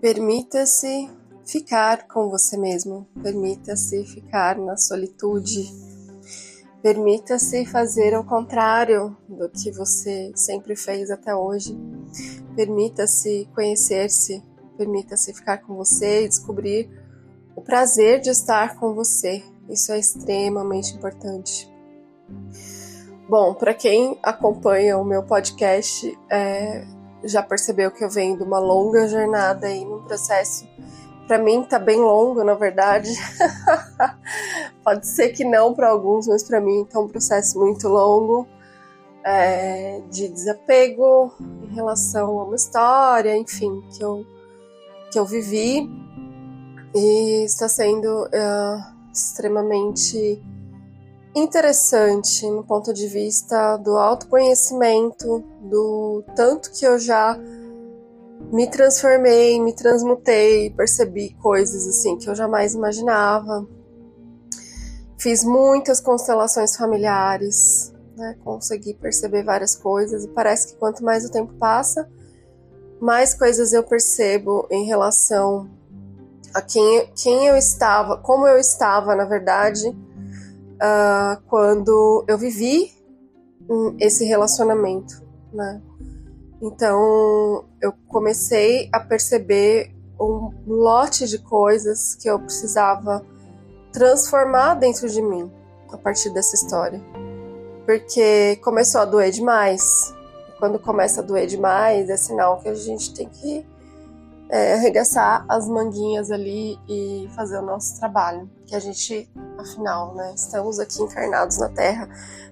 Permita-se 0.00 1.10
ficar 1.44 2.06
com 2.08 2.30
você 2.30 2.56
mesmo, 2.56 3.06
permita-se 3.22 4.02
ficar 4.04 4.56
na 4.56 4.76
solitude, 4.76 5.70
permita-se 6.82 7.66
fazer 7.66 8.16
o 8.16 8.24
contrário 8.24 9.14
do 9.28 9.48
que 9.50 9.70
você 9.70 10.32
sempre 10.34 10.74
fez 10.74 11.10
até 11.10 11.34
hoje, 11.34 11.78
permita-se 12.56 13.46
conhecer-se, 13.54 14.42
permita-se 14.78 15.34
ficar 15.34 15.58
com 15.58 15.74
você 15.76 16.24
e 16.24 16.28
descobrir 16.28 16.88
o 17.54 17.60
prazer 17.60 18.20
de 18.20 18.30
estar 18.30 18.76
com 18.76 18.94
você. 18.94 19.42
Isso 19.68 19.92
é 19.92 19.98
extremamente 19.98 20.94
importante. 20.94 21.70
Bom, 23.28 23.52
para 23.54 23.74
quem 23.74 24.18
acompanha 24.22 24.96
o 24.96 25.04
meu 25.04 25.22
podcast, 25.22 26.18
é, 26.30 26.86
já 27.24 27.42
percebeu 27.42 27.90
que 27.90 28.04
eu 28.04 28.10
venho 28.10 28.36
de 28.36 28.42
uma 28.42 28.58
longa 28.58 29.06
jornada 29.08 29.66
aí 29.66 29.84
num 29.84 30.02
processo. 30.02 30.66
Para 31.26 31.38
mim 31.38 31.62
tá 31.62 31.78
bem 31.78 32.00
longo, 32.00 32.42
na 32.42 32.54
verdade. 32.54 33.10
Pode 34.82 35.06
ser 35.06 35.28
que 35.30 35.44
não 35.44 35.74
para 35.74 35.88
alguns, 35.88 36.26
mas 36.26 36.42
para 36.42 36.60
mim 36.60 36.84
tá 36.90 36.98
um 36.98 37.08
processo 37.08 37.58
muito 37.58 37.88
longo 37.88 38.48
é, 39.24 40.00
de 40.10 40.28
desapego 40.28 41.32
em 41.62 41.74
relação 41.74 42.38
a 42.40 42.44
uma 42.44 42.56
história, 42.56 43.36
enfim, 43.36 43.82
que 43.92 44.02
eu 44.02 44.24
que 45.12 45.18
eu 45.18 45.26
vivi 45.26 45.90
e 46.94 47.44
está 47.44 47.68
sendo 47.68 48.24
uh, 48.26 49.12
extremamente 49.12 50.40
interessante 51.34 52.48
no 52.48 52.64
ponto 52.64 52.92
de 52.92 53.06
vista 53.06 53.76
do 53.76 53.96
autoconhecimento, 53.96 55.44
do 55.60 56.24
tanto 56.34 56.72
que 56.72 56.84
eu 56.84 56.98
já 56.98 57.38
me 58.52 58.68
transformei, 58.68 59.60
me 59.60 59.72
transmutei, 59.72 60.70
percebi 60.70 61.34
coisas 61.34 61.86
assim 61.86 62.16
que 62.16 62.28
eu 62.28 62.34
jamais 62.34 62.74
imaginava. 62.74 63.66
Fiz 65.18 65.44
muitas 65.44 66.00
constelações 66.00 66.76
familiares, 66.76 67.92
né? 68.16 68.36
consegui 68.42 68.94
perceber 68.94 69.44
várias 69.44 69.76
coisas 69.76 70.24
e 70.24 70.28
parece 70.28 70.68
que 70.68 70.78
quanto 70.78 71.04
mais 71.04 71.24
o 71.24 71.30
tempo 71.30 71.52
passa, 71.54 72.08
mais 73.00 73.34
coisas 73.34 73.72
eu 73.72 73.84
percebo 73.84 74.66
em 74.70 74.84
relação 74.84 75.68
a 76.52 76.60
quem, 76.60 77.12
quem 77.14 77.46
eu 77.46 77.56
estava, 77.56 78.16
como 78.16 78.46
eu 78.46 78.58
estava, 78.58 79.14
na 79.14 79.24
verdade, 79.24 79.94
uh, 80.80 81.40
quando 81.48 82.24
eu 82.26 82.38
vivi 82.38 82.92
esse 83.98 84.24
relacionamento, 84.24 85.22
né? 85.52 85.80
Então 86.62 87.64
eu 87.80 87.92
comecei 88.08 88.88
a 88.92 89.00
perceber 89.00 89.94
um 90.20 90.52
lote 90.66 91.26
de 91.26 91.38
coisas 91.38 92.14
que 92.14 92.28
eu 92.28 92.38
precisava 92.38 93.24
transformar 93.92 94.74
dentro 94.74 95.08
de 95.08 95.22
mim 95.22 95.50
a 95.90 95.96
partir 95.96 96.30
dessa 96.30 96.54
história. 96.54 97.00
Porque 97.86 98.56
começou 98.56 99.00
a 99.00 99.04
doer 99.04 99.30
demais. 99.30 100.14
Quando 100.58 100.78
começa 100.78 101.20
a 101.20 101.24
doer 101.24 101.46
demais, 101.46 102.10
é 102.10 102.16
sinal 102.16 102.60
que 102.60 102.68
a 102.68 102.74
gente 102.74 103.14
tem 103.14 103.28
que 103.28 103.66
é, 104.50 104.74
arregaçar 104.74 105.44
as 105.48 105.68
manguinhas 105.68 106.30
ali 106.30 106.78
e 106.88 107.28
fazer 107.34 107.58
o 107.58 107.62
nosso 107.62 107.98
trabalho. 107.98 108.50
Que 108.66 108.74
a 108.74 108.80
gente, 108.80 109.30
afinal, 109.56 110.14
né, 110.14 110.32
estamos 110.34 110.78
aqui 110.78 111.00
encarnados 111.02 111.58
na 111.58 111.68
Terra 111.68 112.08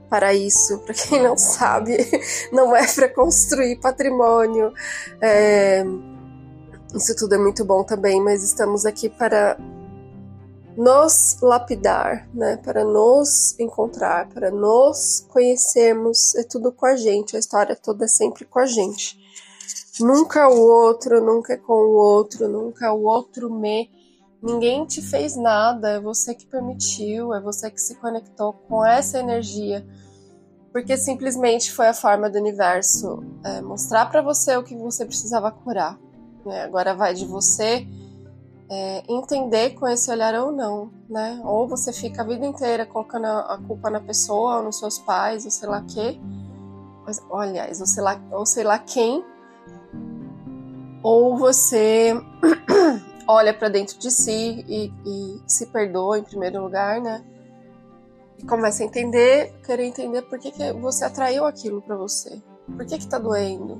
para 0.08 0.32
isso. 0.32 0.78
Para 0.78 0.94
quem 0.94 1.22
não 1.22 1.36
sabe, 1.36 1.96
não 2.52 2.74
é 2.74 2.86
para 2.86 3.08
construir 3.08 3.80
patrimônio. 3.80 4.72
É, 5.20 5.84
isso 6.94 7.14
tudo 7.16 7.34
é 7.34 7.38
muito 7.38 7.64
bom 7.64 7.82
também, 7.82 8.22
mas 8.22 8.42
estamos 8.42 8.86
aqui 8.86 9.08
para 9.08 9.58
nos 10.76 11.36
lapidar, 11.42 12.28
né? 12.32 12.56
Para 12.58 12.84
nos 12.84 13.58
encontrar, 13.58 14.28
para 14.28 14.52
nos 14.52 15.26
conhecermos. 15.28 16.36
É 16.36 16.44
tudo 16.44 16.70
com 16.70 16.86
a 16.86 16.94
gente. 16.94 17.34
A 17.34 17.40
história 17.40 17.74
toda 17.74 18.04
é 18.04 18.08
sempre 18.08 18.44
com 18.44 18.60
a 18.60 18.66
gente. 18.66 19.27
Nunca 20.00 20.48
o 20.48 20.60
outro, 20.60 21.24
nunca 21.24 21.54
é 21.54 21.56
com 21.56 21.72
o 21.72 21.96
outro, 21.96 22.48
nunca 22.48 22.92
o 22.92 23.04
outro 23.04 23.52
me. 23.52 23.90
Ninguém 24.40 24.86
te 24.86 25.02
fez 25.02 25.36
nada, 25.36 25.90
é 25.90 26.00
você 26.00 26.34
que 26.34 26.46
permitiu, 26.46 27.34
é 27.34 27.40
você 27.40 27.70
que 27.70 27.80
se 27.80 27.96
conectou 27.96 28.52
com 28.52 28.84
essa 28.84 29.18
energia. 29.18 29.84
Porque 30.72 30.96
simplesmente 30.96 31.72
foi 31.72 31.88
a 31.88 31.94
forma 31.94 32.30
do 32.30 32.38
universo 32.38 33.24
é, 33.44 33.60
mostrar 33.60 34.06
para 34.06 34.22
você 34.22 34.56
o 34.56 34.62
que 34.62 34.76
você 34.76 35.04
precisava 35.04 35.50
curar. 35.50 35.98
Né? 36.44 36.62
Agora 36.62 36.94
vai 36.94 37.14
de 37.14 37.26
você 37.26 37.86
é, 38.70 39.02
entender 39.08 39.70
com 39.70 39.88
esse 39.88 40.10
olhar 40.10 40.34
ou 40.34 40.52
não, 40.52 40.90
né? 41.08 41.40
Ou 41.44 41.66
você 41.66 41.92
fica 41.92 42.22
a 42.22 42.24
vida 42.24 42.46
inteira 42.46 42.86
colocando 42.86 43.24
a 43.26 43.58
culpa 43.66 43.90
na 43.90 44.00
pessoa, 44.00 44.58
ou 44.58 44.62
nos 44.62 44.78
seus 44.78 44.98
pais, 44.98 45.44
ou 45.44 45.50
sei 45.50 45.68
lá 45.68 45.82
quê. 45.82 46.20
Aliás, 47.32 47.80
ou 47.80 47.86
sei 47.86 48.02
lá, 48.02 48.20
ou 48.30 48.44
sei 48.44 48.64
lá 48.64 48.78
quem 48.78 49.24
ou 51.02 51.36
você 51.36 52.14
olha 53.26 53.52
para 53.52 53.68
dentro 53.68 53.98
de 53.98 54.10
si 54.10 54.64
e, 54.66 54.92
e, 55.06 55.42
se 55.46 55.66
perdoa 55.66 56.18
em 56.18 56.24
primeiro 56.24 56.62
lugar, 56.62 57.00
né? 57.00 57.24
E 58.38 58.44
começa 58.44 58.82
a 58.82 58.86
entender, 58.86 59.52
querer 59.64 59.84
entender 59.84 60.22
por 60.22 60.38
que, 60.38 60.50
que 60.50 60.72
você 60.74 61.04
atraiu 61.04 61.44
aquilo 61.44 61.82
para 61.82 61.96
você. 61.96 62.40
Por 62.76 62.86
que 62.86 62.98
que 62.98 63.06
tá 63.06 63.18
doendo? 63.18 63.74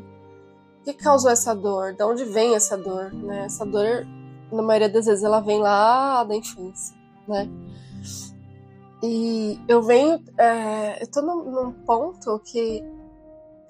O 0.80 0.84
que 0.84 0.92
causou 0.94 1.30
essa 1.30 1.54
dor? 1.54 1.94
De 1.94 2.02
onde 2.02 2.24
vem 2.24 2.54
essa 2.54 2.76
dor, 2.76 3.12
né? 3.12 3.44
Essa 3.44 3.64
dor, 3.64 4.06
na 4.52 4.62
maioria 4.62 4.88
das 4.88 5.06
vezes, 5.06 5.24
ela 5.24 5.40
vem 5.40 5.60
lá 5.60 6.24
da 6.24 6.34
infância, 6.34 6.96
né? 7.26 7.48
E 9.02 9.60
eu 9.68 9.80
venho, 9.80 10.20
é, 10.36 11.02
eu 11.02 11.10
tô 11.10 11.22
num, 11.22 11.50
num 11.50 11.72
ponto 11.72 12.40
que, 12.40 12.82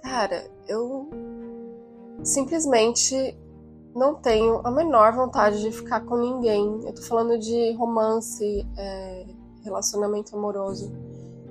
cara, 0.02 0.50
eu 0.66 1.10
simplesmente 2.22 3.36
não 3.94 4.14
tenho 4.14 4.60
a 4.64 4.70
menor 4.70 5.12
vontade 5.12 5.60
de 5.60 5.72
ficar 5.72 6.00
com 6.00 6.16
ninguém. 6.16 6.80
Eu 6.84 6.94
tô 6.94 7.02
falando 7.02 7.38
de 7.38 7.72
romance, 7.72 8.66
é, 8.76 9.26
relacionamento 9.64 10.36
amoroso. 10.36 10.92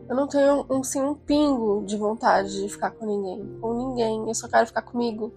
Eu 0.08 0.16
não 0.16 0.28
tenho 0.28 0.66
um, 0.70 0.84
sim, 0.84 1.02
um 1.02 1.14
pingo 1.14 1.84
de 1.86 1.98
vontade 1.98 2.62
de 2.62 2.70
ficar 2.70 2.92
com 2.92 3.06
ninguém. 3.06 3.60
Com 3.60 3.74
ninguém. 3.74 4.28
Eu 4.28 4.34
só 4.34 4.48
quero 4.48 4.66
ficar 4.66 4.82
comigo. 4.82 5.32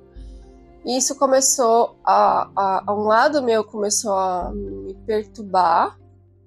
E 0.85 0.97
isso 0.97 1.19
começou 1.19 1.97
a, 2.05 2.49
a, 2.57 2.85
a 2.87 2.95
um 2.95 3.03
lado 3.03 3.43
meu 3.43 3.65
começou 3.65 4.13
a 4.13 4.51
me 4.53 4.95
perturbar. 5.07 5.99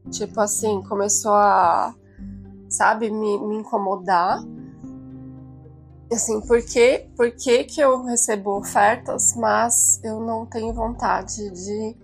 Tipo 0.09 0.39
assim, 0.39 0.81
começou 0.83 1.33
a, 1.33 1.94
sabe, 2.69 3.09
me, 3.09 3.38
me 3.39 3.57
incomodar 3.57 4.44
assim, 6.11 6.41
por 6.41 6.61
que, 6.61 7.07
por 7.15 7.31
que, 7.31 7.63
que 7.63 7.81
eu 7.81 8.03
recebo 8.03 8.57
ofertas, 8.57 9.35
mas 9.35 9.99
eu 10.03 10.19
não 10.19 10.45
tenho 10.45 10.73
vontade 10.73 11.49
de 11.51 11.95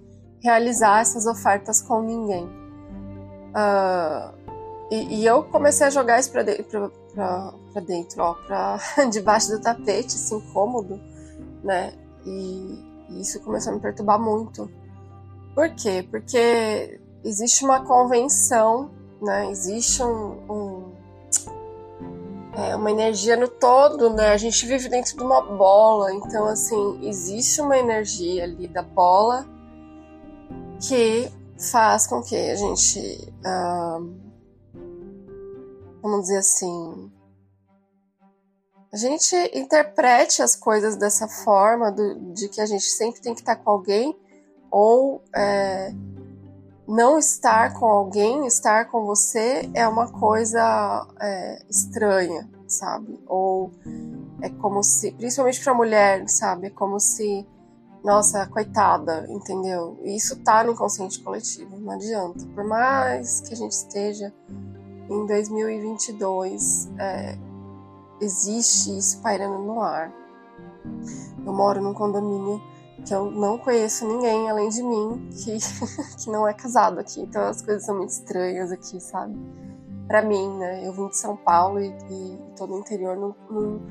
realizar 0.42 1.02
essas 1.02 1.26
ofertas 1.26 1.82
com 1.82 2.02
ninguém? 2.02 2.46
Uh, 3.50 4.34
e, 4.92 5.22
e, 5.22 5.26
eu 5.26 5.44
comecei 5.44 5.88
a 5.88 5.90
jogar 5.90 6.20
isso 6.20 6.32
para 6.32 6.44
pra 7.74 7.82
dentro 7.82 8.24
ó, 8.24 8.34
pra, 8.34 8.80
debaixo 9.12 9.52
do 9.52 9.62
tapete, 9.62 10.16
assim, 10.16 10.38
incômodo, 10.38 11.00
né? 11.64 11.94
E, 12.26 12.80
e 13.10 13.22
isso 13.22 13.40
começou 13.42 13.72
a 13.72 13.76
me 13.76 13.82
perturbar 13.82 14.20
muito. 14.20 14.70
Por 15.54 15.70
quê? 15.76 16.08
Porque 16.10 17.00
existe 17.24 17.64
uma 17.66 17.86
convenção, 17.86 18.92
né? 19.22 19.50
Existe 19.52 20.02
um, 20.04 20.38
um 20.50 20.69
é, 22.56 22.76
uma 22.76 22.92
energia 22.92 23.38
no 23.38 23.48
todo, 23.48 24.10
né? 24.10 24.30
A 24.30 24.38
gente 24.38 24.66
vive 24.66 24.90
dentro 24.90 25.16
de 25.16 25.24
uma 25.24 25.42
bola, 25.42 26.14
então 26.14 26.46
assim 26.46 27.08
existe 27.08 27.62
uma 27.62 27.78
energia 27.78 28.44
ali 28.44 28.68
da 28.68 28.82
bola 28.82 29.46
que 30.80 31.32
faz 31.72 32.08
com 32.08 32.22
que 32.22 32.36
a 32.36 32.56
gente, 32.56 33.34
ah, 33.46 34.00
vamos 36.02 36.22
dizer 36.22 36.38
assim, 36.38 37.12
a 38.92 38.98
gente 38.98 39.36
interprete 39.54 40.42
as 40.42 40.56
coisas 40.56 40.96
dessa 40.96 41.28
forma, 41.28 41.92
do, 41.92 42.34
de 42.34 42.50
que 42.50 42.60
a 42.62 42.66
gente 42.66 42.86
sempre 42.86 43.22
tem 43.22 43.34
que 43.36 43.42
estar 43.42 43.58
com 43.58 43.70
alguém 43.70 44.18
ou 44.72 45.22
é, 45.36 45.94
não 46.90 47.20
estar 47.20 47.72
com 47.76 47.86
alguém, 47.86 48.48
estar 48.48 48.86
com 48.86 49.06
você 49.06 49.70
é 49.76 49.88
uma 49.88 50.12
coisa 50.12 51.08
é, 51.22 51.62
estranha, 51.70 52.50
sabe? 52.68 53.24
Ou 53.28 53.72
é 54.42 54.50
como 54.50 54.82
se, 54.82 55.12
principalmente 55.12 55.64
para 55.64 55.74
mulher, 55.76 56.28
sabe? 56.28 56.68
É 56.68 56.70
como 56.72 57.00
se, 57.00 57.46
nossa, 58.04 58.48
coitada, 58.48 59.28
entendeu? 59.30 60.00
E 60.04 60.16
isso 60.16 60.38
tá 60.38 60.64
no 60.64 60.72
inconsciente 60.72 61.22
coletivo, 61.22 61.78
não 61.78 61.94
adianta. 61.94 62.44
Por 62.56 62.64
mais 62.64 63.42
que 63.42 63.54
a 63.54 63.58
gente 63.58 63.74
esteja 63.74 64.34
em 65.08 65.28
2022, 65.28 66.90
é, 66.98 67.38
existe 68.20 68.98
isso 68.98 69.22
pairando 69.22 69.60
no 69.60 69.80
ar. 69.80 70.12
Eu 71.46 71.54
moro 71.54 71.84
num 71.84 71.94
condomínio 71.94 72.60
que 73.06 73.14
eu 73.14 73.32
não 73.32 73.58
conheço 73.58 74.08
ninguém 74.08 74.50
além 74.50 74.70
de 74.70 74.84
mim 74.84 75.30
que, 75.32 75.58
que 76.24 76.30
não 76.30 76.48
é 76.48 76.54
casado 76.54 77.00
aqui. 77.00 77.22
Então 77.22 77.44
as 77.44 77.62
coisas 77.62 77.86
são 77.86 77.98
muito 77.98 78.12
estranhas 78.12 78.72
aqui, 78.72 79.00
sabe? 79.00 79.36
Para 80.08 80.22
mim, 80.22 80.58
né? 80.58 80.88
Eu 80.88 80.94
vim 80.94 81.08
de 81.08 81.18
São 81.18 81.36
Paulo 81.36 81.80
e, 81.80 81.88
e 81.88 82.40
tô 82.58 82.68
no 82.68 82.80
interior 82.80 83.16
num, 83.16 83.34
num, 83.50 83.82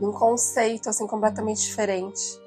num 0.00 0.12
conceito 0.12 0.88
assim 0.88 1.06
completamente 1.06 1.60
diferente. 1.62 2.40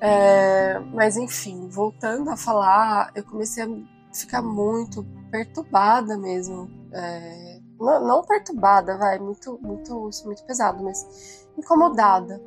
É, 0.00 0.80
mas 0.92 1.16
enfim, 1.16 1.68
voltando 1.68 2.30
a 2.30 2.36
falar, 2.36 3.12
eu 3.14 3.24
comecei 3.24 3.62
a 3.62 3.68
ficar 4.12 4.42
muito 4.42 5.06
perturbada 5.30 6.18
mesmo. 6.18 6.68
É, 6.92 7.60
não, 7.78 8.06
não, 8.06 8.24
perturbada, 8.24 8.96
vai, 8.96 9.18
muito, 9.18 9.58
muito, 9.62 10.10
muito 10.24 10.44
pesado, 10.44 10.82
mas 10.82 11.46
incomodada, 11.56 12.40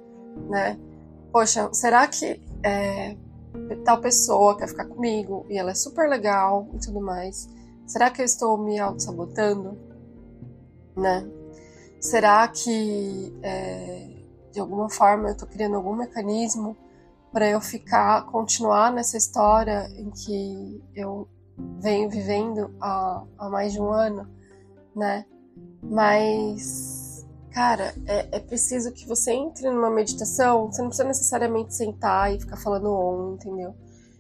né? 0.50 0.80
Poxa, 1.32 1.70
será 1.74 2.08
que 2.08 2.42
é, 2.66 3.16
tal 3.86 4.02
pessoa 4.02 4.58
quer 4.58 4.68
ficar 4.68 4.86
comigo 4.86 5.46
e 5.50 5.58
ela 5.58 5.72
é 5.72 5.76
super 5.76 6.10
legal 6.10 6.68
e 6.74 6.80
tudo 6.80 7.00
mais? 7.00 7.48
Será 7.86 8.10
que 8.10 8.22
eu 8.22 8.26
estou 8.26 8.58
me 8.58 8.80
auto-sabotando? 8.80 9.78
Né? 10.98 11.28
Será 12.00 12.48
que 12.48 13.38
é, 13.44 14.10
de 14.52 14.60
alguma 14.60 14.90
forma 14.90 15.28
eu 15.28 15.34
estou 15.34 15.48
criando 15.48 15.76
algum 15.76 15.96
mecanismo 15.96 16.76
para 17.32 17.48
eu 17.50 17.62
ficar, 17.62 18.26
continuar 18.28 18.92
nessa 18.92 19.18
história 19.18 19.88
em 19.98 20.10
que 20.10 20.82
eu 20.96 21.28
venho 21.80 22.10
vivendo 22.10 22.74
há, 22.82 23.24
há 23.38 23.50
mais 23.50 23.74
de 23.74 23.82
um 23.82 23.92
ano, 23.92 24.28
né? 24.96 25.26
Mas, 25.84 26.95
cara, 27.56 27.96
é, 28.06 28.28
é, 28.34 28.40
preciso 28.42 28.92
que 28.92 29.08
você 29.08 29.32
entre 29.32 29.70
numa 29.72 29.90
meditação. 29.90 30.70
Você 30.70 30.82
não 30.82 30.90
precisa 30.90 31.08
necessariamente 31.08 31.74
sentar 31.74 32.36
e 32.36 32.38
ficar 32.38 32.58
falando 32.58 32.92
on, 32.92 33.36
entendeu? 33.36 33.74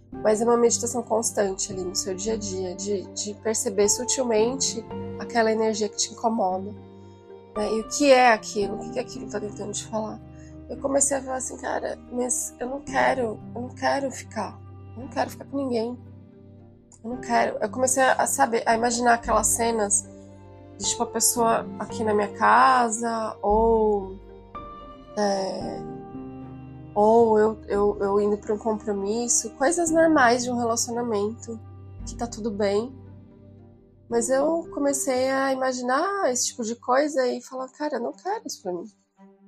Mas 0.10 0.40
é 0.40 0.46
uma 0.46 0.56
meditação 0.56 1.04
constante 1.04 1.74
ali 1.74 1.84
no 1.84 1.94
seu 1.94 2.16
dia 2.16 2.36
a 2.36 2.38
dia, 2.38 2.74
de, 2.76 3.04
de 3.14 3.34
perceber 3.44 3.90
sutilmente 3.90 4.82
aquela 5.20 5.52
energia 5.52 5.90
que 5.90 5.98
te 5.98 6.14
incomoda. 6.14 6.72
Né? 7.58 7.74
E 7.74 7.82
o 7.82 7.90
que 7.90 8.10
é 8.10 8.32
aquilo? 8.32 8.76
O 8.76 8.80
que, 8.80 8.92
que 8.92 9.00
aquilo 9.00 9.26
está 9.26 9.42
tentando 9.42 9.74
te 9.74 9.86
falar? 9.86 10.18
eu 10.68 10.78
comecei 10.78 11.16
a 11.16 11.22
falar 11.22 11.38
assim, 11.38 11.58
cara, 11.58 12.00
mas 12.12 12.56
eu 12.60 12.68
não 12.68 12.82
quero, 12.82 13.40
eu 13.54 13.62
não 13.62 13.70
quero 13.70 14.10
ficar, 14.10 14.60
eu 14.96 15.04
não 15.04 15.10
quero 15.10 15.30
ficar 15.30 15.46
com 15.46 15.58
ninguém. 15.58 15.96
Eu 17.04 17.10
não 17.12 17.18
quero. 17.18 17.58
Eu 17.62 17.70
comecei 17.70 18.02
a 18.02 18.26
saber, 18.26 18.64
a 18.66 18.74
imaginar 18.74 19.14
aquelas 19.14 19.46
cenas 19.46 20.10
de 20.78 20.86
tipo 20.86 21.04
a 21.04 21.08
pessoa 21.08 21.66
aqui 21.80 22.04
na 22.04 22.14
minha 22.14 22.32
casa, 22.34 23.38
ou. 23.42 24.18
É, 25.18 25.82
ou 26.94 27.38
eu, 27.38 27.62
eu, 27.68 27.98
eu 28.00 28.22
indo 28.22 28.38
para 28.38 28.54
um 28.54 28.58
compromisso, 28.58 29.50
coisas 29.52 29.92
normais 29.92 30.44
de 30.44 30.50
um 30.50 30.58
relacionamento, 30.58 31.60
que 32.08 32.16
tá 32.16 32.26
tudo 32.26 32.50
bem. 32.50 32.94
Mas 34.10 34.30
eu 34.30 34.70
comecei 34.74 35.30
a 35.30 35.52
imaginar 35.52 36.32
esse 36.32 36.48
tipo 36.48 36.64
de 36.64 36.76
coisa 36.76 37.28
e 37.28 37.42
falar, 37.42 37.68
cara, 37.70 37.96
eu 37.96 38.02
não 38.02 38.14
quero 38.14 38.46
isso 38.46 38.62
pra 38.62 38.72
mim. 38.72 38.86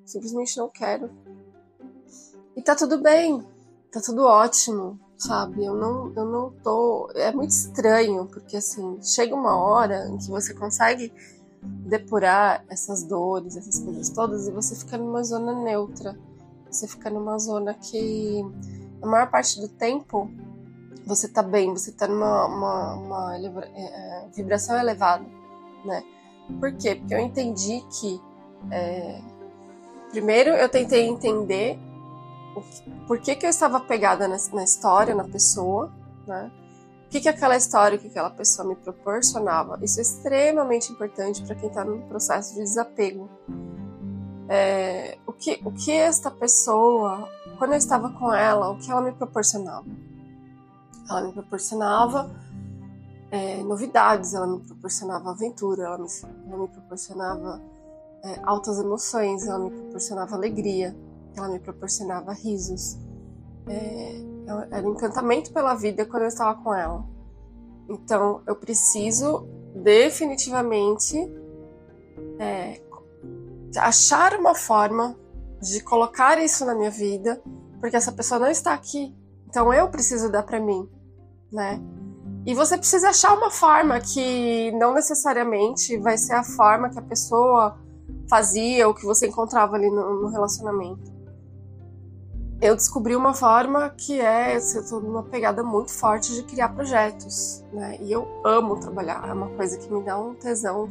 Simplesmente 0.06 0.58
não 0.58 0.70
quero. 0.70 1.10
E 2.56 2.62
tá 2.62 2.76
tudo 2.76 3.02
bem, 3.02 3.46
tá 3.92 4.02
tudo 4.02 4.26
ótimo, 4.26 5.00
sabe? 5.18 5.66
Eu 5.66 5.76
não, 5.76 6.14
eu 6.16 6.26
não 6.26 6.52
tô. 6.64 7.10
É 7.16 7.32
muito 7.32 7.52
estranho, 7.52 8.26
porque 8.26 8.58
assim, 8.58 9.02
chega 9.02 9.36
uma 9.36 9.58
hora 9.58 10.08
em 10.08 10.18
que 10.18 10.30
você 10.30 10.54
consegue 10.54 11.12
depurar 11.62 12.64
essas 12.70 13.04
dores, 13.04 13.58
essas 13.58 13.80
coisas 13.80 14.10
todas, 14.10 14.48
e 14.48 14.52
você 14.52 14.76
fica 14.76 14.98
numa 14.98 15.24
zona 15.24 15.54
neutra. 15.54 16.18
Você 16.70 16.88
fica 16.88 17.10
numa 17.10 17.38
zona 17.40 17.74
que, 17.74 18.46
a 19.02 19.08
maior 19.08 19.30
parte 19.30 19.60
do 19.60 19.68
tempo, 19.68 20.30
você 21.06 21.28
tá 21.28 21.42
bem, 21.42 21.74
você 21.74 21.92
tá 21.92 22.08
numa 22.08 22.46
uma, 22.46 22.94
uma 22.96 23.38
é, 23.38 23.46
é, 23.46 24.28
vibração 24.36 24.78
elevada, 24.78 25.26
né? 25.86 26.04
Por 26.60 26.74
quê? 26.74 26.96
Porque 26.96 27.14
eu 27.14 27.20
entendi 27.20 27.84
que 27.90 28.22
é, 28.72 29.22
Primeiro, 30.10 30.52
eu 30.52 30.70
tentei 30.70 31.06
entender 31.08 31.78
por 33.08 33.20
que, 33.20 33.36
que 33.36 33.46
eu 33.46 33.50
estava 33.50 33.80
pegada 33.80 34.28
na, 34.28 34.38
na 34.54 34.64
história, 34.64 35.16
na 35.16 35.24
pessoa, 35.24 35.92
né? 36.26 36.52
O 37.06 37.10
que, 37.10 37.22
que 37.22 37.30
aquela 37.30 37.56
história, 37.56 37.98
o 37.98 38.02
que 38.02 38.08
aquela 38.08 38.30
pessoa 38.30 38.68
me 38.68 38.76
proporcionava. 38.76 39.80
Isso 39.82 40.00
é 40.00 40.02
extremamente 40.02 40.92
importante 40.92 41.42
para 41.44 41.56
quem 41.56 41.70
está 41.70 41.86
no 41.86 42.02
processo 42.02 42.54
de 42.54 42.60
desapego. 42.60 43.30
É, 44.50 45.18
o, 45.26 45.32
que, 45.32 45.62
o 45.64 45.72
que 45.72 45.92
esta 45.92 46.30
pessoa, 46.30 47.30
quando 47.58 47.72
eu 47.72 47.78
estava 47.78 48.10
com 48.10 48.34
ela, 48.34 48.70
o 48.70 48.78
que 48.78 48.92
ela 48.92 49.02
me 49.02 49.14
proporcionava? 49.14 49.86
Ela 51.10 51.22
me 51.22 51.32
proporcionava 51.32 52.30
é, 53.32 53.64
novidades, 53.64 54.34
ela 54.34 54.48
me 54.48 54.60
proporcionava 54.60 55.32
aventura, 55.32 55.84
ela 55.84 55.98
me, 55.98 56.08
ela 56.50 56.62
me 56.62 56.68
proporcionava 56.68 57.62
é, 58.24 58.40
altas 58.44 58.80
emoções, 58.80 59.48
ela 59.48 59.60
me 59.60 59.70
proporcionava 59.70 60.36
alegria, 60.36 60.96
ela 61.38 61.50
me 61.50 61.60
proporcionava 61.60 62.34
risos. 62.34 62.98
É, 63.68 64.22
era 64.72 64.88
encantamento 64.88 65.52
pela 65.52 65.76
vida 65.76 66.06
quando 66.06 66.24
eu 66.24 66.30
estava 66.30 66.62
com 66.62 66.74
ela. 66.74 67.06
Então 67.90 68.42
eu 68.48 68.56
preciso 68.56 69.48
definitivamente 69.76 71.18
é, 72.40 72.82
achar 73.78 74.34
uma 74.40 74.56
forma 74.56 75.16
de 75.62 75.82
colocar 75.82 76.42
isso 76.42 76.66
na 76.66 76.76
minha 76.76 76.92
vida, 76.92 77.42
porque 77.80 77.96
essa 77.96 78.12
pessoa 78.12 78.40
não 78.40 78.50
está 78.50 78.74
aqui. 78.74 79.16
Então 79.48 79.74
eu 79.74 79.90
preciso 79.90 80.32
dar 80.32 80.44
para 80.44 80.60
mim, 80.60 80.90
né? 81.52 81.82
E 82.46 82.54
você 82.54 82.78
precisa 82.78 83.10
achar 83.10 83.34
uma 83.34 83.52
forma 83.52 84.00
que 84.00 84.72
não 84.72 84.94
necessariamente 84.94 85.98
vai 85.98 86.18
ser 86.18 86.34
a 86.34 86.44
forma 86.44 86.90
que 86.90 86.98
a 86.98 87.02
pessoa 87.02 87.78
fazia, 88.30 88.88
o 88.88 88.94
que 88.94 89.06
você 89.06 89.28
encontrava 89.28 89.76
ali 89.76 89.90
no, 89.90 90.22
no 90.22 90.28
relacionamento. 90.30 91.17
Eu 92.60 92.76
descobri 92.76 93.16
uma 93.16 93.36
forma 93.36 93.92
que 93.92 94.20
é, 94.20 94.58
eu 94.58 94.88
tô 94.88 95.00
numa 95.00 95.22
pegada 95.22 95.62
muito 95.62 95.92
forte 95.92 96.34
de 96.34 96.42
criar 96.42 96.70
projetos, 96.70 97.64
né? 97.72 98.00
E 98.02 98.12
eu 98.12 98.28
amo 98.44 98.80
trabalhar, 98.80 99.28
é 99.30 99.32
uma 99.32 99.50
coisa 99.50 99.78
que 99.78 99.92
me 99.94 100.02
dá 100.02 100.18
um 100.18 100.34
tesão 100.34 100.90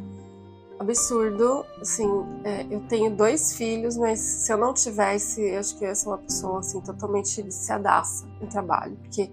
absurdo. 0.78 1.66
Assim, 1.80 2.08
é, 2.44 2.64
eu 2.70 2.80
tenho 2.88 3.10
dois 3.10 3.56
filhos, 3.56 3.96
mas 3.96 4.20
se 4.20 4.52
eu 4.52 4.56
não 4.56 4.72
tivesse, 4.72 5.56
acho 5.56 5.76
que 5.76 5.84
eu 5.84 5.88
ia 5.88 5.94
ser 5.96 6.08
uma 6.08 6.18
pessoa 6.18 6.60
assim 6.60 6.80
totalmente 6.80 7.42
viciadaça 7.42 8.24
em 8.40 8.46
trabalho, 8.46 8.96
porque 9.02 9.28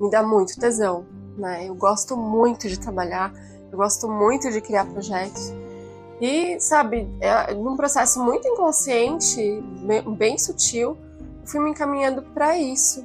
me 0.00 0.10
dá 0.10 0.24
muito 0.24 0.58
tesão, 0.58 1.06
né? 1.38 1.68
Eu 1.68 1.76
gosto 1.76 2.16
muito 2.16 2.68
de 2.68 2.80
trabalhar, 2.80 3.32
eu 3.70 3.78
gosto 3.78 4.10
muito 4.10 4.50
de 4.50 4.60
criar 4.60 4.86
projetos. 4.86 5.52
E, 6.20 6.58
sabe, 6.58 7.08
é, 7.20 7.54
num 7.54 7.76
processo 7.76 8.20
muito 8.20 8.46
inconsciente, 8.48 9.62
bem, 9.86 10.02
bem 10.16 10.36
sutil, 10.36 10.98
fui 11.44 11.60
me 11.60 11.70
encaminhando 11.70 12.22
para 12.22 12.58
isso. 12.58 13.04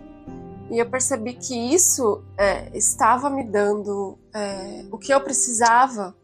E 0.70 0.80
eu 0.80 0.90
percebi 0.90 1.34
que 1.34 1.56
isso 1.74 2.24
é, 2.38 2.76
estava 2.76 3.30
me 3.30 3.44
dando 3.44 4.18
é, 4.34 4.86
o 4.92 4.98
que 4.98 5.14
eu 5.14 5.22
precisava 5.22 6.16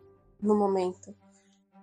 no 0.42 0.56
momento 0.56 1.14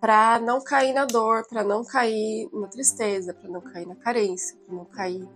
para 0.00 0.38
não 0.40 0.62
cair 0.62 0.92
na 0.92 1.04
dor, 1.04 1.46
para 1.48 1.64
não 1.64 1.84
cair 1.84 2.48
na 2.52 2.68
tristeza, 2.68 3.34
para 3.34 3.48
não 3.48 3.60
cair 3.60 3.86
na 3.86 3.96
carência, 3.96 4.56
para 4.64 4.74
não 4.74 4.84
cair 4.84 5.28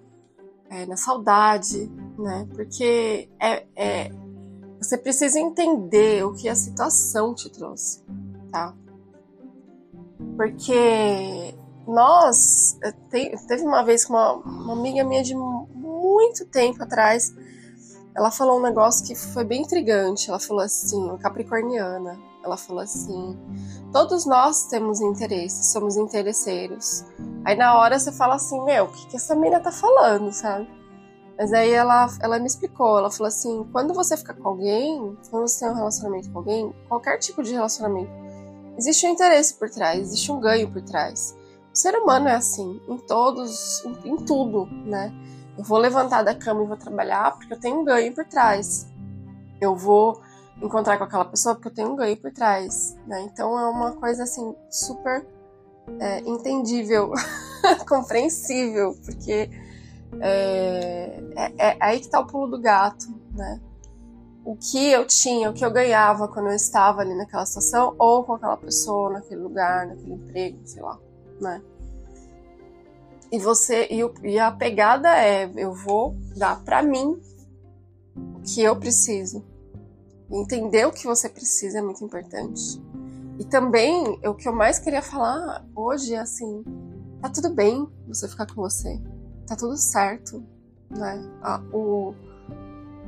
é, 0.70 0.86
na 0.86 0.96
saudade, 0.96 1.90
né? 2.18 2.48
Porque 2.54 3.28
é, 3.40 3.66
é, 3.76 4.10
você 4.78 4.96
precisa 4.96 5.38
entender 5.38 6.24
o 6.24 6.34
que 6.34 6.48
a 6.48 6.54
situação 6.54 7.34
te 7.34 7.50
trouxe, 7.50 8.04
tá? 8.50 8.74
Porque 10.36 11.54
nós. 11.86 12.78
Teve 13.10 13.62
uma 13.64 13.82
vez 13.82 14.04
com 14.04 14.14
uma, 14.14 14.32
uma 14.34 14.72
amiga 14.72 15.04
minha 15.04 15.22
de 15.22 15.34
muito 15.34 16.46
tempo 16.46 16.82
atrás. 16.82 17.34
Ela 18.14 18.30
falou 18.30 18.58
um 18.58 18.62
negócio 18.62 19.06
que 19.06 19.14
foi 19.14 19.44
bem 19.44 19.62
intrigante. 19.62 20.28
Ela 20.28 20.38
falou 20.38 20.62
assim, 20.62 21.16
capricorniana. 21.18 22.18
Ela 22.44 22.56
falou 22.56 22.82
assim: 22.82 23.38
todos 23.92 24.26
nós 24.26 24.66
temos 24.66 25.00
interesse, 25.00 25.72
somos 25.72 25.96
interesseiros. 25.96 27.04
Aí 27.44 27.56
na 27.56 27.78
hora 27.78 27.98
você 27.98 28.10
fala 28.10 28.34
assim: 28.34 28.62
meu, 28.64 28.84
o 28.84 28.88
que, 28.88 29.06
que 29.08 29.16
essa 29.16 29.34
menina 29.34 29.60
tá 29.60 29.70
falando, 29.70 30.32
sabe? 30.32 30.68
Mas 31.38 31.52
aí 31.52 31.70
ela, 31.70 32.08
ela 32.20 32.38
me 32.38 32.46
explicou: 32.46 32.98
ela 32.98 33.10
falou 33.10 33.28
assim, 33.28 33.64
quando 33.72 33.94
você 33.94 34.16
fica 34.16 34.34
com 34.34 34.48
alguém, 34.48 35.16
quando 35.30 35.48
você 35.48 35.60
tem 35.60 35.70
um 35.70 35.76
relacionamento 35.76 36.30
com 36.30 36.38
alguém, 36.38 36.74
qualquer 36.88 37.18
tipo 37.18 37.42
de 37.42 37.52
relacionamento, 37.52 38.10
Existe 38.76 39.06
um 39.06 39.10
interesse 39.10 39.54
por 39.54 39.68
trás, 39.68 40.00
existe 40.00 40.32
um 40.32 40.40
ganho 40.40 40.70
por 40.70 40.82
trás. 40.82 41.36
O 41.72 41.76
ser 41.76 41.94
humano 41.96 42.28
é 42.28 42.34
assim, 42.34 42.80
em 42.86 42.98
todos, 42.98 43.84
em, 43.84 44.10
em 44.10 44.16
tudo, 44.16 44.66
né? 44.84 45.12
Eu 45.56 45.64
vou 45.64 45.78
levantar 45.78 46.22
da 46.22 46.34
cama 46.34 46.62
e 46.62 46.66
vou 46.66 46.76
trabalhar 46.76 47.32
porque 47.36 47.52
eu 47.54 47.60
tenho 47.60 47.80
um 47.80 47.84
ganho 47.84 48.14
por 48.14 48.24
trás. 48.26 48.86
Eu 49.60 49.74
vou 49.76 50.20
encontrar 50.60 50.98
com 50.98 51.04
aquela 51.04 51.24
pessoa 51.24 51.54
porque 51.54 51.68
eu 51.68 51.74
tenho 51.74 51.92
um 51.92 51.96
ganho 51.96 52.16
por 52.16 52.32
trás, 52.32 52.96
né? 53.06 53.22
Então 53.22 53.58
é 53.58 53.68
uma 53.68 53.92
coisa 53.92 54.22
assim 54.24 54.54
super 54.70 55.26
é, 55.98 56.20
entendível, 56.20 57.12
compreensível, 57.88 58.94
porque 59.04 59.50
É, 60.20 61.22
é, 61.36 61.68
é 61.70 61.76
aí 61.80 61.98
que 62.00 62.08
tá 62.08 62.20
o 62.20 62.26
pulo 62.26 62.46
do 62.46 62.60
gato, 62.60 63.06
né? 63.34 63.60
O 64.44 64.56
que 64.56 64.90
eu 64.90 65.06
tinha, 65.06 65.48
o 65.50 65.54
que 65.54 65.64
eu 65.64 65.70
ganhava 65.70 66.28
quando 66.28 66.48
eu 66.48 66.54
estava 66.54 67.00
ali 67.00 67.14
naquela 67.14 67.46
situação, 67.46 67.94
ou 67.98 68.24
com 68.24 68.34
aquela 68.34 68.56
pessoa, 68.56 69.10
naquele 69.10 69.40
lugar, 69.40 69.86
naquele 69.86 70.12
emprego, 70.12 70.58
sei 70.64 70.82
lá, 70.82 70.98
né? 71.40 71.62
E 73.30 73.38
você 73.38 73.88
e, 73.90 74.04
o, 74.04 74.12
e 74.22 74.38
a 74.38 74.50
pegada 74.50 75.08
é, 75.16 75.50
eu 75.56 75.72
vou 75.72 76.14
dar 76.36 76.62
para 76.62 76.82
mim 76.82 77.20
o 78.36 78.40
que 78.42 78.62
eu 78.62 78.76
preciso. 78.76 79.42
Entender 80.30 80.86
o 80.86 80.92
que 80.92 81.06
você 81.06 81.28
precisa 81.28 81.78
é 81.78 81.82
muito 81.82 82.04
importante. 82.04 82.80
E 83.38 83.44
também, 83.44 84.20
o 84.24 84.34
que 84.34 84.46
eu 84.46 84.52
mais 84.52 84.78
queria 84.78 85.02
falar 85.02 85.64
hoje 85.74 86.14
é 86.14 86.18
assim: 86.18 86.62
tá 87.20 87.30
tudo 87.30 87.50
bem 87.50 87.88
você 88.06 88.28
ficar 88.28 88.46
com 88.46 88.60
você, 88.60 89.00
tá 89.46 89.56
tudo 89.56 89.76
certo, 89.76 90.44
né? 90.90 91.22
Ah, 91.42 91.60
o 91.72 92.14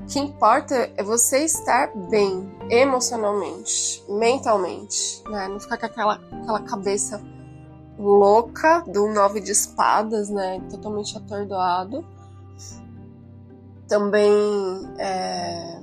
que 0.06 0.18
importa 0.18 0.90
é 0.96 1.02
você 1.02 1.44
estar 1.44 1.94
bem 2.08 2.50
emocionalmente, 2.70 4.02
mentalmente, 4.08 5.22
né? 5.28 5.48
Não 5.48 5.60
ficar 5.60 5.78
com 5.78 5.86
aquela, 5.86 6.14
aquela 6.14 6.62
cabeça 6.62 7.22
louca 7.98 8.80
do 8.80 9.08
nove 9.08 9.40
de 9.40 9.52
espadas, 9.52 10.28
né? 10.28 10.60
Totalmente 10.70 11.16
atordoado. 11.16 12.04
Também 13.88 14.32
é, 14.98 15.80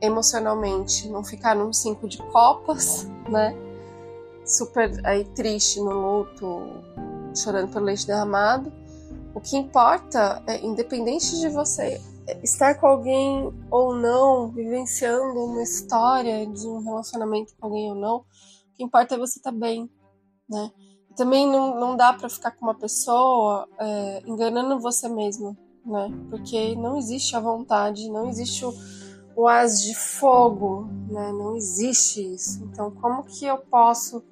emocionalmente, 0.00 1.08
não 1.08 1.24
ficar 1.24 1.54
num 1.54 1.72
cinco 1.72 2.08
de 2.08 2.18
copas, 2.18 3.08
né? 3.28 3.54
Super 4.44 4.90
aí 5.04 5.24
triste 5.24 5.80
no 5.80 5.92
luto, 5.92 6.62
chorando 7.36 7.72
pelo 7.72 7.84
leite 7.86 8.06
derramado. 8.06 8.72
O 9.34 9.40
que 9.40 9.56
importa 9.56 10.42
é, 10.46 10.64
independente 10.64 11.38
de 11.38 11.48
você 11.48 12.00
estar 12.42 12.74
com 12.74 12.86
alguém 12.86 13.52
ou 13.70 13.94
não, 13.94 14.50
vivenciando 14.50 15.44
uma 15.44 15.62
história 15.62 16.46
de 16.46 16.66
um 16.66 16.82
relacionamento 16.82 17.54
com 17.58 17.66
alguém 17.66 17.90
ou 17.90 17.94
não, 17.94 18.18
o 18.18 18.24
que 18.74 18.84
importa 18.84 19.14
é 19.14 19.18
você 19.18 19.38
estar 19.38 19.52
tá 19.52 19.58
bem, 19.58 19.90
né? 20.48 20.70
Também 21.16 21.46
não, 21.46 21.78
não 21.78 21.96
dá 21.96 22.12
para 22.12 22.28
ficar 22.28 22.52
com 22.52 22.66
uma 22.66 22.74
pessoa 22.74 23.68
é, 23.78 24.22
enganando 24.26 24.80
você 24.80 25.08
mesmo, 25.08 25.56
né? 25.84 26.10
Porque 26.30 26.74
não 26.76 26.96
existe 26.96 27.34
a 27.36 27.40
vontade, 27.40 28.08
não 28.08 28.28
existe 28.28 28.64
o 28.64 28.72
o 29.40 29.48
as 29.48 29.80
de 29.82 29.94
fogo, 29.94 30.88
né? 31.08 31.32
Não 31.32 31.56
existe 31.56 32.34
isso. 32.34 32.62
Então, 32.64 32.90
como 32.90 33.24
que 33.24 33.46
eu 33.46 33.58
posso 33.58 34.22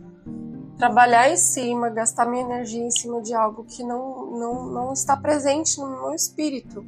trabalhar 0.77 1.31
em 1.31 1.37
cima, 1.37 1.89
gastar 1.89 2.27
minha 2.27 2.43
energia 2.43 2.85
em 2.85 2.91
cima 2.91 3.21
de 3.21 3.35
algo 3.35 3.65
que 3.65 3.83
não, 3.83 4.27
não, 4.31 4.67
não 4.67 4.93
está 4.93 5.17
presente 5.17 5.81
no 5.81 5.89
meu 5.89 6.15
espírito, 6.15 6.85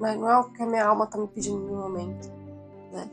né? 0.00 0.14
Não 0.16 0.30
é 0.30 0.38
o 0.38 0.52
que 0.52 0.62
a 0.62 0.66
minha 0.66 0.86
alma 0.86 1.04
está 1.06 1.18
me 1.18 1.26
pedindo 1.26 1.58
no 1.58 1.78
momento, 1.78 2.28
né? 2.92 3.10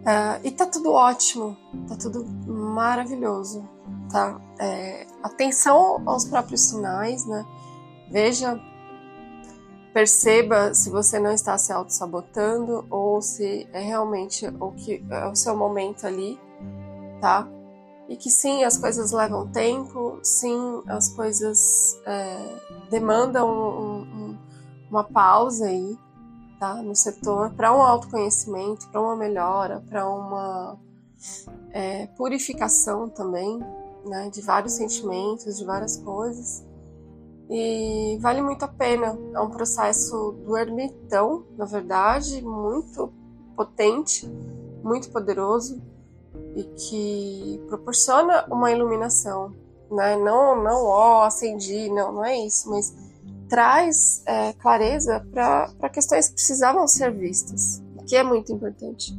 Uh, 0.00 0.40
e 0.42 0.50
tá 0.50 0.66
tudo 0.66 0.92
ótimo, 0.92 1.56
tá 1.88 1.96
tudo 1.96 2.24
maravilhoso, 2.46 3.68
tá? 4.10 4.40
É, 4.58 5.06
atenção 5.22 6.02
aos 6.06 6.24
próprios 6.24 6.62
sinais, 6.62 7.26
né? 7.26 7.44
Veja 8.10 8.58
Perceba 9.92 10.72
se 10.72 10.88
você 10.88 11.18
não 11.18 11.32
está 11.32 11.58
se 11.58 11.72
auto-sabotando 11.72 12.86
ou 12.88 13.20
se 13.20 13.68
é 13.72 13.80
realmente 13.80 14.46
o 14.60 14.70
que 14.70 15.04
é 15.10 15.26
o 15.26 15.34
seu 15.34 15.56
momento 15.56 16.06
ali, 16.06 16.38
tá? 17.20 17.48
E 18.08 18.16
que 18.16 18.30
sim, 18.30 18.62
as 18.62 18.76
coisas 18.76 19.10
levam 19.10 19.48
tempo, 19.48 20.20
sim, 20.22 20.82
as 20.86 21.08
coisas 21.08 22.00
é, 22.06 22.56
demandam 22.88 23.48
um, 23.48 24.00
um, 24.02 24.38
uma 24.88 25.02
pausa 25.02 25.66
aí, 25.66 25.98
tá? 26.60 26.74
No 26.82 26.94
setor, 26.94 27.54
para 27.54 27.74
um 27.74 27.80
autoconhecimento, 27.80 28.86
para 28.90 29.00
uma 29.00 29.16
melhora, 29.16 29.82
para 29.88 30.06
uma 30.06 30.78
é, 31.72 32.06
purificação 32.08 33.08
também, 33.08 33.58
né? 34.04 34.28
De 34.28 34.42
vários 34.42 34.74
sentimentos, 34.74 35.56
de 35.56 35.64
várias 35.64 35.96
coisas. 35.96 36.62
E 37.48 38.18
vale 38.20 38.42
muito 38.42 38.62
a 38.62 38.68
pena. 38.68 39.18
É 39.34 39.40
um 39.40 39.48
processo 39.48 40.32
do 40.44 40.56
ermitão, 40.56 41.46
na 41.56 41.64
verdade, 41.64 42.42
muito 42.42 43.10
potente, 43.56 44.30
muito 44.84 45.10
poderoso 45.10 45.82
e 46.54 46.62
que 46.62 47.64
proporciona 47.68 48.44
uma 48.50 48.70
iluminação, 48.70 49.54
né? 49.90 50.14
Não, 50.16 50.62
não, 50.62 50.84
ó, 50.84 51.24
acendi, 51.24 51.88
não, 51.88 52.12
não 52.12 52.24
é 52.24 52.36
isso, 52.38 52.68
mas 52.68 52.94
traz 53.50 54.22
é, 54.24 54.54
clareza 54.54 55.26
para 55.30 55.88
questões 55.90 56.28
que 56.28 56.34
precisavam 56.34 56.88
ser 56.88 57.12
vistas, 57.12 57.82
que 58.06 58.16
é 58.16 58.22
muito 58.22 58.50
importante. 58.52 59.12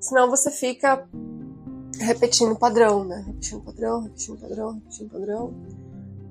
Senão 0.00 0.28
você 0.28 0.50
fica 0.50 1.06
repetindo 2.00 2.56
padrão, 2.56 3.04
né? 3.04 3.22
Repetindo 3.24 3.62
padrão, 3.62 4.02
repetindo 4.02 4.40
padrão, 4.40 4.72
repetindo 4.72 5.10
padrão 5.10 5.54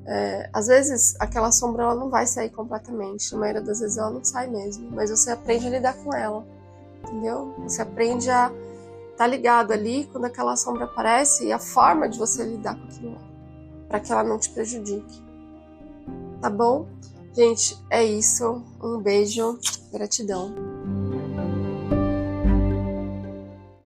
é, 0.05 0.50
às 0.51 0.67
vezes 0.67 1.15
aquela 1.20 1.51
sombra 1.51 1.84
ela 1.84 1.96
não 1.96 2.10
vai 2.10 2.27
sair 2.27 2.50
completamente, 2.50 3.32
na 3.32 3.39
maioria 3.39 3.62
das 3.62 3.79
vezes 3.79 3.98
ela 3.98 4.10
não 4.10 4.24
sai 4.24 4.48
mesmo, 4.48 4.91
mas 4.91 5.10
você 5.10 5.32
aprende 5.32 5.67
a 5.67 5.70
lidar 5.70 5.93
com 5.93 6.13
ela, 6.13 6.46
entendeu? 7.03 7.53
Você 7.60 7.82
aprende 7.82 8.29
a 8.29 8.48
estar 8.48 9.17
tá 9.17 9.27
ligado 9.27 9.72
ali 9.72 10.05
quando 10.12 10.25
aquela 10.25 10.58
sombra 10.58 10.86
aparece 10.86 11.46
e 11.46 11.53
a 11.53 11.60
forma 11.60 12.10
de 12.10 12.17
você 12.17 12.43
lidar 12.43 12.75
com 12.75 12.84
aquilo, 12.86 13.17
para 13.88 14.00
que 14.00 14.12
ela 14.12 14.24
não 14.24 14.38
te 14.38 14.50
prejudique. 14.50 15.24
Tá 16.43 16.50
bom? 16.50 16.85
Gente, 17.33 17.77
é 17.89 18.03
isso. 18.03 18.62
Um 18.83 19.00
beijo, 19.01 19.57
gratidão. 19.93 20.73